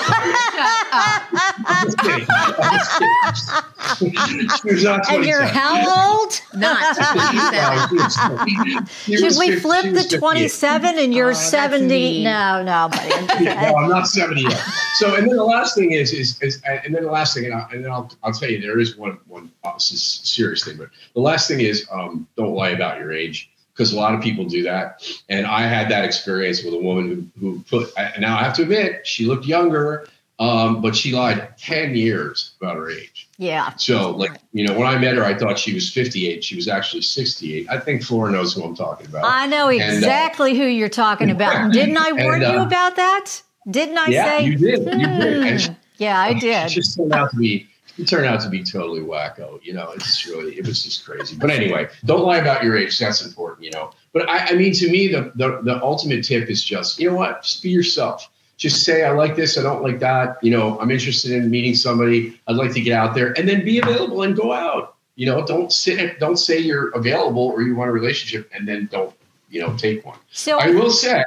What, 0.91 1.24
I'm 1.65 1.86
just 1.86 1.98
kidding. 2.00 2.27
I'm 2.30 2.77
just 2.77 4.00
kidding. 4.00 4.84
not 4.84 5.03
27. 5.08 5.15
And 5.15 5.25
you're 5.25 5.44
uh, 5.44 5.48
how 5.48 6.20
old? 6.20 6.41
Not 6.53 6.96
27. 6.98 8.86
Should 9.18 9.39
we 9.39 9.56
flip 9.60 9.94
the 9.94 10.18
27 10.18 11.00
and 11.00 11.13
you're 11.13 11.32
oh, 11.32 11.34
70? 11.34 12.24
No, 12.24 12.63
no, 12.63 12.89
buddy. 12.89 13.46
no, 13.46 13.51
I'm 13.51 13.89
not 13.89 14.08
70 14.08 14.41
yet. 14.41 14.62
So, 14.96 15.15
and 15.15 15.27
then 15.27 15.36
the 15.36 15.44
last 15.44 15.75
thing 15.75 15.91
is, 15.91 16.13
is, 16.13 16.41
is 16.41 16.62
and 16.65 16.94
then 16.94 17.03
the 17.03 17.12
last 17.12 17.34
thing, 17.34 17.46
and, 17.46 17.53
I, 17.53 17.68
and 17.72 17.84
then 17.84 17.91
I'll, 17.91 18.12
I'll 18.24 18.34
tell 18.34 18.50
you, 18.50 18.50
there 18.60 18.79
is 18.79 18.98
one, 18.98 19.17
one 19.27 19.51
uh, 19.63 19.77
serious 19.77 20.63
thing, 20.63 20.77
but 20.77 20.89
the 21.13 21.22
last 21.22 21.48
thing 21.48 21.62
is, 21.62 21.88
um, 21.91 22.27
don't 22.36 22.53
lie 22.53 22.70
about 22.70 23.00
your 23.00 23.12
age 23.12 23.51
because 23.74 23.93
a 23.93 23.96
lot 23.96 24.13
of 24.13 24.22
people 24.22 24.46
do 24.46 24.63
that. 24.63 25.03
And 25.29 25.46
I 25.46 25.62
had 25.62 25.89
that 25.89 26.03
experience 26.03 26.63
with 26.63 26.74
a 26.74 26.77
woman 26.77 27.31
who, 27.39 27.53
who 27.53 27.63
put, 27.63 27.93
now 28.20 28.38
I 28.38 28.43
have 28.43 28.53
to 28.55 28.63
admit, 28.63 29.08
she 29.08 29.25
looked 29.25 29.46
younger, 29.46 30.08
um, 30.39 30.81
but 30.81 30.96
she 30.96 31.12
lied 31.12 31.55
10 31.58 31.96
years 31.96 32.53
about 32.60 32.75
her 32.75 32.89
age. 32.89 33.29
Yeah. 33.38 33.74
So, 33.77 34.12
like, 34.12 34.34
you 34.53 34.67
know, 34.67 34.77
when 34.77 34.88
I 34.88 34.98
met 34.98 35.15
her, 35.15 35.24
I 35.24 35.36
thought 35.36 35.60
she 35.60 35.74
was 35.74 35.91
58. 35.91 36.43
She 36.43 36.55
was 36.55 36.67
actually 36.67 37.03
68. 37.03 37.70
I 37.70 37.79
think 37.79 38.03
Flora 38.03 38.31
knows 38.31 38.53
who 38.53 38.63
I'm 38.63 38.75
talking 38.75 39.08
about. 39.08 39.24
I 39.25 39.46
know 39.48 39.70
exactly 39.70 40.51
and, 40.51 40.60
uh, 40.60 40.63
who 40.63 40.70
you're 40.70 40.89
talking 40.89 41.29
about. 41.29 41.72
Didn't 41.74 41.98
I 41.98 42.12
warn 42.12 42.41
and, 42.41 42.43
uh, 42.43 42.53
you 42.53 42.60
about 42.62 42.96
that? 42.96 43.41
Didn't 43.70 43.98
I 43.98 44.08
yeah, 44.08 44.25
say? 44.25 44.46
You 44.46 44.58
did. 44.58 44.79
You 44.79 45.08
did. 45.08 45.62
Hmm. 45.62 45.74
yeah, 45.98 46.20
I 46.20 46.34
did. 46.34 46.72
She 46.72 46.75
just 46.77 46.98
turned 46.98 47.13
out 47.13 47.29
to 47.31 47.38
be 47.38 47.67
it 48.01 48.08
turned 48.08 48.25
out 48.25 48.41
to 48.41 48.50
be 48.50 48.63
totally 48.63 49.01
wacko. 49.01 49.63
You 49.63 49.74
know, 49.74 49.91
it's 49.91 50.25
really 50.25 50.58
it 50.58 50.65
was 50.65 50.84
just 50.84 51.05
crazy. 51.05 51.36
But 51.36 51.51
anyway, 51.51 51.89
don't 52.05 52.25
lie 52.25 52.38
about 52.38 52.63
your 52.63 52.77
age. 52.77 52.98
That's 52.98 53.25
important. 53.25 53.63
You 53.63 53.72
know. 53.72 53.91
But 54.13 54.29
I, 54.29 54.48
I 54.48 54.53
mean, 54.55 54.74
to 54.74 54.89
me, 54.89 55.08
the, 55.08 55.31
the 55.36 55.62
the 55.62 55.81
ultimate 55.81 56.24
tip 56.24 56.50
is 56.50 56.63
just 56.63 57.00
you 57.00 57.10
know 57.10 57.15
what, 57.15 57.43
just 57.43 57.63
be 57.63 57.70
yourself. 57.70 58.29
Just 58.58 58.84
say 58.84 59.03
I 59.03 59.12
like 59.12 59.36
this, 59.36 59.58
I 59.58 59.63
don't 59.63 59.81
like 59.81 60.00
that. 60.00 60.38
You 60.43 60.51
know, 60.51 60.79
I'm 60.79 60.91
interested 60.91 61.31
in 61.31 61.50
meeting 61.50 61.74
somebody. 61.74 62.39
I'd 62.48 62.55
like 62.55 62.74
to 62.74 62.81
get 62.81 62.93
out 62.93 63.15
there, 63.15 63.34
and 63.38 63.48
then 63.48 63.63
be 63.63 63.79
available 63.79 64.24
and 64.24 64.36
go 64.36 64.51
out. 64.51 64.96
You 65.15 65.25
know, 65.25 65.46
don't 65.46 65.72
sit, 65.72 66.20
don't 66.20 66.38
say 66.38 66.60
you're 66.60 66.89
available 66.89 67.43
or 67.43 67.62
you 67.62 67.75
want 67.75 67.89
a 67.89 67.93
relationship, 67.93 68.50
and 68.53 68.67
then 68.67 68.88
don't 68.91 69.13
you 69.50 69.62
know 69.62 69.75
take 69.77 70.05
one. 70.05 70.17
So 70.31 70.60
I 70.60 70.72
will 70.72 70.91
say, 70.91 71.24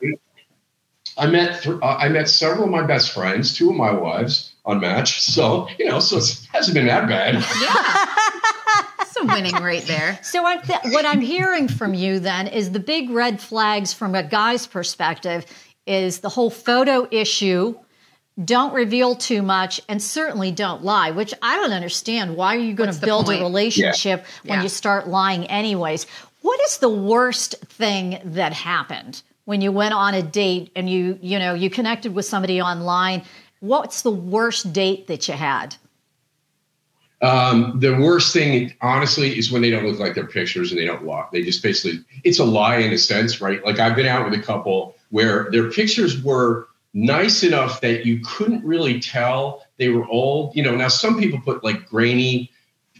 I 1.17 1.27
met 1.27 1.63
th- 1.63 1.77
uh, 1.83 1.97
I 1.99 2.09
met 2.09 2.29
several 2.29 2.65
of 2.65 2.71
my 2.71 2.83
best 2.83 3.13
friends, 3.13 3.57
two 3.57 3.71
of 3.71 3.77
my 3.77 3.93
wives 3.93 4.53
on 4.65 4.81
Match. 4.81 5.21
So 5.23 5.69
you 5.79 5.87
know, 5.87 6.01
so 6.01 6.19
it 6.19 6.47
hasn't 6.53 6.75
been 6.75 6.87
that 6.87 7.09
bad. 7.09 7.35
Yeah, 7.35 8.07
it's 9.01 9.17
a 9.17 9.25
winning 9.25 9.63
rate 9.63 9.85
there. 9.85 10.19
So 10.23 10.45
I 10.45 10.57
th- 10.57 10.81
what 10.87 11.05
I'm 11.05 11.21
hearing 11.21 11.69
from 11.69 11.95
you 11.95 12.19
then 12.19 12.49
is 12.49 12.73
the 12.73 12.81
big 12.81 13.11
red 13.11 13.41
flags 13.41 13.93
from 13.93 14.15
a 14.15 14.23
guy's 14.23 14.67
perspective 14.67 15.47
is 15.87 16.21
the 16.21 16.29
whole 16.29 16.51
photo 16.51 17.07
issue. 17.11 17.77
Don't 18.45 18.75
reveal 18.75 19.15
too 19.15 19.43
much, 19.43 19.81
and 19.89 20.03
certainly 20.03 20.51
don't 20.51 20.83
lie. 20.83 21.13
Which 21.13 21.33
I 21.41 21.55
don't 21.55 21.73
understand. 21.73 22.37
Why 22.37 22.57
are 22.57 22.59
you 22.59 22.75
going 22.75 22.93
to 22.93 23.01
build 23.01 23.29
a 23.29 23.41
relationship 23.41 24.21
yeah. 24.21 24.51
when 24.51 24.59
yeah. 24.59 24.63
you 24.65 24.69
start 24.69 25.07
lying, 25.07 25.47
anyways? 25.47 26.07
What 26.41 26.61
is 26.63 26.79
the 26.79 26.89
worst 26.89 27.55
thing 27.61 28.21
that 28.25 28.53
happened? 28.53 29.23
When 29.45 29.61
you 29.61 29.73
went 29.73 29.95
on 29.95 30.15
a 30.15 30.23
date 30.23 30.71
and 30.75 30.89
you 30.89 31.19
you 31.23 31.39
know 31.39 31.55
you 31.55 31.71
connected 31.71 32.15
with 32.15 32.25
somebody 32.25 32.61
online 32.61 33.23
what's 33.61 34.03
the 34.03 34.11
worst 34.11 34.73
date 34.73 35.07
that 35.07 35.29
you 35.29 35.35
had 35.35 35.77
um, 37.25 37.81
the 37.81 37.95
worst 37.95 38.35
thing, 38.35 38.75
honestly, 38.83 39.39
is 39.39 39.51
when 39.51 39.63
they 39.63 39.71
don't 39.71 39.87
look 39.87 39.99
like 39.99 40.15
their 40.15 40.27
pictures 40.27 40.71
and 40.71 40.79
they 40.79 40.85
don't 40.85 41.05
walk. 41.05 41.33
They 41.33 41.43
just 41.43 41.63
basically, 41.63 42.05
it's 42.23 42.39
a 42.39 42.45
lie 42.45 42.77
in 42.79 42.93
a 42.93 42.99
sense, 42.99 43.41
right? 43.41 43.65
Like 43.65 43.79
I've 43.79 43.97
been 43.97 44.05
out 44.05 44.29
with 44.29 44.39
a 44.39 44.43
couple 44.43 44.95
where 45.09 45.51
their 45.51 45.71
pictures 45.71 46.23
were 46.23 46.69
nice 46.93 47.43
enough 47.43 47.81
that 47.81 48.05
you 48.05 48.21
couldn't 48.21 48.63
really 48.63 49.01
tell 49.01 49.65
they 49.79 49.89
were 49.89 50.07
old. 50.09 50.55
You 50.55 50.65
know, 50.65 50.77
now 50.77 50.89
some 50.89 51.19
people 51.19 51.41
put 51.41 51.65
like 51.65 51.89
grainy 51.89 52.51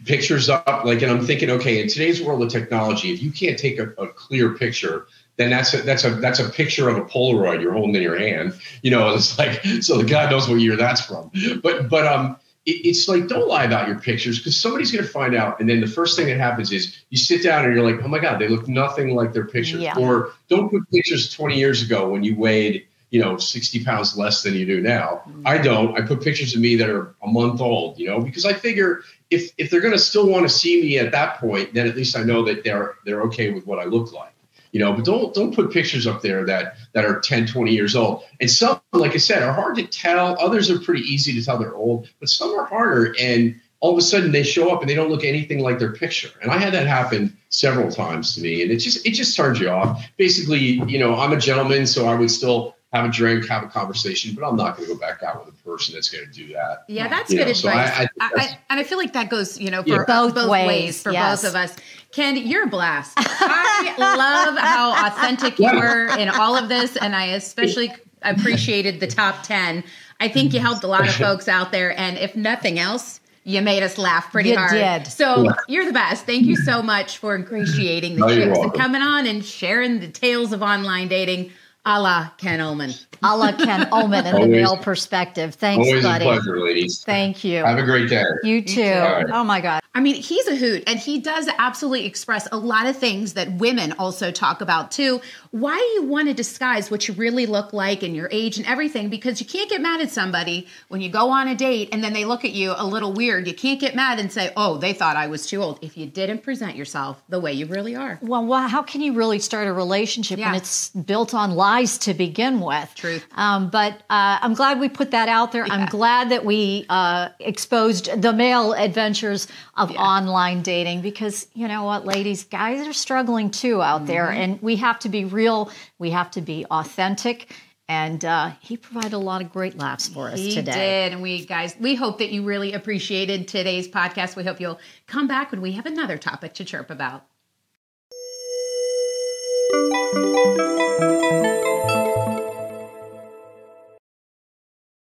pictures 0.05 0.49
up, 0.49 0.85
like, 0.85 1.03
and 1.03 1.11
I'm 1.11 1.25
thinking, 1.25 1.51
okay, 1.51 1.81
in 1.81 1.87
today's 1.87 2.21
world 2.21 2.41
of 2.41 2.49
technology, 2.49 3.13
if 3.13 3.21
you 3.21 3.31
can't 3.31 3.59
take 3.59 3.77
a, 3.77 3.89
a 3.97 4.07
clear 4.07 4.55
picture, 4.55 5.07
then 5.37 5.49
that's 5.49 5.73
a 5.73 5.81
that's 5.81 6.03
a 6.03 6.11
that's 6.11 6.39
a 6.39 6.49
picture 6.49 6.89
of 6.89 6.97
a 6.97 7.01
Polaroid 7.01 7.61
you're 7.61 7.73
holding 7.73 7.95
in 7.95 8.01
your 8.01 8.17
hand. 8.17 8.53
You 8.81 8.91
know, 8.91 9.13
it's 9.13 9.37
like 9.37 9.63
so 9.81 9.97
the 9.97 10.05
guy 10.05 10.29
knows 10.29 10.47
what 10.47 10.59
year 10.59 10.75
that's 10.75 11.01
from. 11.01 11.31
But 11.61 11.89
but 11.89 12.07
um 12.07 12.37
it, 12.65 12.85
it's 12.85 13.07
like 13.07 13.27
don't 13.27 13.47
lie 13.47 13.65
about 13.65 13.87
your 13.87 13.99
pictures 13.99 14.37
because 14.37 14.59
somebody's 14.59 14.91
gonna 14.91 15.07
find 15.07 15.35
out. 15.35 15.59
And 15.59 15.69
then 15.69 15.81
the 15.81 15.87
first 15.87 16.17
thing 16.17 16.27
that 16.27 16.37
happens 16.37 16.71
is 16.71 16.97
you 17.09 17.17
sit 17.17 17.43
down 17.43 17.65
and 17.65 17.75
you're 17.75 17.89
like, 17.89 18.03
oh 18.03 18.07
my 18.07 18.19
God, 18.19 18.39
they 18.39 18.47
look 18.47 18.67
nothing 18.67 19.15
like 19.15 19.33
their 19.33 19.45
pictures. 19.45 19.81
Yeah. 19.81 19.97
Or 19.97 20.31
don't 20.49 20.69
put 20.69 20.89
pictures 20.89 21.33
20 21.33 21.57
years 21.57 21.83
ago 21.83 22.09
when 22.09 22.23
you 22.23 22.35
weighed 22.35 22.87
you 23.11 23.21
know 23.21 23.37
60 23.37 23.85
pounds 23.85 24.17
less 24.17 24.43
than 24.43 24.55
you 24.55 24.65
do 24.65 24.81
now 24.81 25.21
mm-hmm. 25.27 25.45
i 25.45 25.57
don't 25.57 25.97
i 25.97 26.01
put 26.01 26.21
pictures 26.21 26.55
of 26.55 26.59
me 26.59 26.75
that 26.75 26.89
are 26.89 27.15
a 27.23 27.27
month 27.27 27.61
old 27.61 27.97
you 27.99 28.07
know 28.07 28.19
because 28.19 28.45
i 28.45 28.51
figure 28.53 29.03
if 29.29 29.51
if 29.57 29.69
they're 29.69 29.79
going 29.79 29.93
to 29.93 29.99
still 29.99 30.27
want 30.27 30.43
to 30.43 30.49
see 30.49 30.81
me 30.81 30.97
at 30.97 31.11
that 31.11 31.39
point 31.39 31.73
then 31.73 31.87
at 31.87 31.95
least 31.95 32.17
i 32.17 32.23
know 32.23 32.43
that 32.43 32.63
they're 32.63 32.95
they're 33.05 33.21
okay 33.21 33.51
with 33.51 33.65
what 33.65 33.79
i 33.79 33.85
look 33.85 34.11
like 34.11 34.34
you 34.75 34.81
know 34.81 34.91
but 34.91 35.05
don't 35.05 35.33
don't 35.33 35.55
put 35.55 35.71
pictures 35.71 36.05
up 36.05 36.21
there 36.21 36.43
that 36.45 36.75
that 36.91 37.05
are 37.05 37.21
10 37.21 37.47
20 37.47 37.73
years 37.73 37.95
old 37.95 38.25
and 38.41 38.51
some 38.51 38.81
like 38.91 39.13
i 39.13 39.17
said 39.17 39.41
are 39.41 39.53
hard 39.53 39.77
to 39.77 39.87
tell 39.87 40.37
others 40.37 40.69
are 40.69 40.77
pretty 40.79 41.01
easy 41.03 41.31
to 41.33 41.41
tell 41.41 41.57
they're 41.57 41.73
old 41.73 42.09
but 42.19 42.27
some 42.27 42.53
are 42.59 42.65
harder 42.65 43.15
and 43.17 43.57
all 43.79 43.93
of 43.93 43.97
a 43.97 44.01
sudden 44.01 44.33
they 44.33 44.43
show 44.43 44.73
up 44.73 44.81
and 44.81 44.89
they 44.89 44.93
don't 44.93 45.09
look 45.09 45.23
anything 45.23 45.59
like 45.59 45.79
their 45.79 45.93
picture 45.93 46.29
and 46.41 46.51
i 46.51 46.57
had 46.57 46.73
that 46.73 46.87
happen 46.87 47.37
several 47.47 47.89
times 47.89 48.35
to 48.35 48.41
me 48.41 48.63
and 48.63 48.69
it 48.69 48.79
just 48.79 49.05
it 49.05 49.11
just 49.11 49.37
turns 49.37 49.61
you 49.61 49.69
off 49.69 50.05
basically 50.17 50.59
you 50.59 50.99
know 50.99 51.15
i'm 51.15 51.31
a 51.31 51.39
gentleman 51.39 51.87
so 51.87 52.05
i 52.05 52.13
would 52.13 52.29
still 52.29 52.75
have 52.95 53.05
a 53.05 53.11
drink, 53.11 53.47
have 53.47 53.63
a 53.63 53.67
conversation, 53.67 54.33
but 54.33 54.47
I'm 54.47 54.55
not 54.55 54.77
going 54.77 54.87
to 54.87 54.93
go 54.93 54.99
back 54.99 55.21
out 55.21 55.45
with 55.45 55.53
a 55.53 55.63
person 55.63 55.93
that's 55.93 56.09
going 56.09 56.25
to 56.25 56.31
do 56.31 56.53
that. 56.53 56.85
Yeah, 56.87 57.07
that's 57.07 57.29
you 57.29 57.37
good 57.37 57.45
know, 57.45 57.51
advice. 57.51 57.97
So 57.97 58.03
I, 58.03 58.07
I, 58.21 58.31
I, 58.35 58.57
and 58.69 58.79
I 58.79 58.83
feel 58.83 58.97
like 58.97 59.13
that 59.13 59.29
goes, 59.29 59.59
you 59.59 59.69
know, 59.69 59.83
for 59.83 59.89
yeah. 59.89 60.05
both, 60.07 60.33
both 60.33 60.49
ways, 60.49 60.67
ways 60.67 61.03
for 61.03 61.11
yes. 61.11 61.41
both 61.41 61.49
of 61.49 61.55
us. 61.55 61.75
Candy, 62.15 62.39
you're 62.39 62.63
a 62.63 62.67
blast. 62.67 63.11
I 63.17 63.93
love 63.97 64.57
how 64.57 65.07
authentic 65.07 65.59
you 65.59 65.69
were 65.69 66.17
in 66.17 66.29
all 66.29 66.55
of 66.55 66.69
this, 66.69 66.95
and 66.95 67.13
I 67.13 67.25
especially 67.25 67.91
appreciated 68.21 69.01
the 69.01 69.07
top 69.07 69.43
10. 69.43 69.83
I 70.21 70.29
think 70.29 70.53
you 70.53 70.61
helped 70.61 70.85
a 70.85 70.87
lot 70.87 71.05
of 71.05 71.13
folks 71.13 71.49
out 71.49 71.73
there, 71.73 71.93
and 71.99 72.17
if 72.17 72.33
nothing 72.33 72.79
else, 72.79 73.19
you 73.43 73.61
made 73.61 73.83
us 73.83 73.97
laugh 73.97 74.31
pretty 74.31 74.51
you 74.51 74.57
hard. 74.57 74.71
Did. 74.71 75.07
So 75.07 75.49
you're 75.67 75.85
the 75.85 75.91
best. 75.91 76.25
Thank 76.25 76.45
you 76.45 76.55
so 76.55 76.81
much 76.81 77.17
for 77.17 77.35
ingratiating 77.35 78.15
the 78.15 78.27
chicks 78.29 78.59
and 78.59 78.73
coming 78.73 79.01
on 79.01 79.27
and 79.27 79.43
sharing 79.43 79.99
the 79.99 80.07
tales 80.07 80.53
of 80.53 80.63
online 80.63 81.09
dating. 81.09 81.51
A 81.87 82.01
la 82.01 82.29
Ken 82.37 82.61
Ullman. 82.61 82.91
A 83.21 83.37
la 83.37 83.51
Ken 83.51 83.87
Ullman 83.91 84.25
and 84.25 84.41
the 84.41 84.47
male 84.47 84.77
perspective. 84.77 85.53
Thanks, 85.53 85.85
always 85.85 86.03
buddy. 86.03 86.25
a 86.25 86.27
pleasure, 86.29 86.59
ladies. 86.59 87.03
Thank 87.03 87.43
you. 87.43 87.63
Have 87.63 87.77
a 87.77 87.83
great 87.83 88.09
day. 88.09 88.23
You 88.41 88.63
too. 88.63 88.81
Right. 88.81 89.25
Oh 89.31 89.43
my 89.43 89.61
God. 89.61 89.81
I 89.95 90.01
mean, 90.01 90.15
he's 90.15 90.45
a 90.47 90.55
hoot, 90.57 90.83
and 90.87 90.99
he 90.99 91.19
does 91.21 91.47
absolutely 91.57 92.05
express 92.05 92.47
a 92.51 92.57
lot 92.57 92.85
of 92.85 92.97
things 92.97 93.33
that 93.35 93.53
women 93.53 93.93
also 93.93 94.29
talk 94.29 94.59
about 94.59 94.91
too. 94.91 95.21
Why 95.51 95.77
do 95.77 95.83
you 96.03 96.03
want 96.03 96.27
to 96.27 96.33
disguise 96.33 96.91
what 96.91 97.07
you 97.07 97.13
really 97.13 97.45
look 97.45 97.71
like 97.71 98.03
and 98.03 98.13
your 98.13 98.27
age 98.29 98.57
and 98.57 98.67
everything? 98.67 99.07
Because 99.09 99.39
you 99.39 99.47
can't 99.47 99.69
get 99.69 99.79
mad 99.79 100.01
at 100.01 100.11
somebody 100.11 100.67
when 100.89 100.99
you 100.99 101.09
go 101.09 101.29
on 101.29 101.47
a 101.47 101.55
date 101.55 101.89
and 101.93 102.03
then 102.03 102.11
they 102.11 102.25
look 102.25 102.43
at 102.43 102.51
you 102.51 102.73
a 102.75 102.85
little 102.85 103.13
weird. 103.13 103.47
You 103.47 103.53
can't 103.53 103.79
get 103.79 103.95
mad 103.95 104.19
and 104.19 104.29
say, 104.29 104.51
"Oh, 104.57 104.77
they 104.77 104.91
thought 104.91 105.15
I 105.15 105.27
was 105.27 105.47
too 105.47 105.61
old." 105.63 105.79
If 105.81 105.95
you 105.95 106.05
didn't 106.07 106.43
present 106.43 106.75
yourself 106.75 107.23
the 107.29 107.39
way 107.39 107.53
you 107.53 107.65
really 107.65 107.95
are. 107.95 108.19
Well, 108.21 108.45
why- 108.45 108.67
how 108.67 108.81
can 108.83 108.99
you 108.99 109.13
really 109.13 109.39
start 109.39 109.65
a 109.69 109.73
relationship 109.73 110.39
when 110.39 110.55
it's 110.55 110.89
built 110.89 111.33
on 111.33 111.51
lies 111.55 111.97
to 111.99 112.13
begin 112.13 112.59
with? 112.59 112.93
Truth. 112.95 113.25
Um, 113.35 113.69
but 113.69 113.93
uh, 114.09 114.39
I'm 114.41 114.55
glad 114.55 114.81
we 114.81 114.89
put 114.89 115.11
that 115.11 115.29
out 115.29 115.53
there. 115.53 115.63
I'm 115.63 115.85
glad 115.87 116.31
that 116.31 116.43
we 116.43 116.85
uh, 116.89 117.29
exposed 117.39 118.21
the 118.21 118.33
male 118.33 118.73
adventures 118.73 119.47
of 119.89 119.95
online 119.97 120.61
dating 120.61 121.01
because 121.01 121.47
you 121.53 121.67
know 121.67 121.83
what, 121.83 122.05
ladies, 122.05 122.43
guys 122.45 122.87
are 122.87 122.93
struggling 122.93 123.51
too 123.51 123.81
out 123.81 124.05
there, 124.05 124.27
Mm-hmm. 124.27 124.41
and 124.41 124.61
we 124.61 124.75
have 124.77 124.99
to 124.99 125.09
be 125.09 125.25
real. 125.25 125.71
We 125.99 126.11
have 126.11 126.31
to 126.31 126.41
be 126.41 126.65
authentic. 126.65 127.55
And 127.87 128.25
uh, 128.25 128.51
he 128.61 128.77
provided 128.77 129.13
a 129.13 129.19
lot 129.19 129.43
of 129.43 129.51
great 129.51 129.77
laughs 129.77 130.09
for 130.09 130.27
us 130.29 130.39
He 130.39 130.55
today. 130.55 130.71
did, 131.03 131.13
and 131.13 131.21
we 131.21 131.45
guys, 131.45 131.75
we 131.79 131.93
hope 131.93 132.17
that 132.17 132.31
you 132.31 132.41
really 132.43 132.73
appreciated 132.73 133.47
today's 133.47 133.87
podcast. 133.87 134.35
We 134.35 134.43
hope 134.43 134.59
you'll 134.59 134.79
come 135.05 135.27
back 135.27 135.51
when 135.51 135.61
we 135.61 135.73
have 135.73 135.85
another 135.85 136.17
topic 136.17 136.53
to 136.55 136.65
chirp 136.65 136.89
about. 136.89 137.25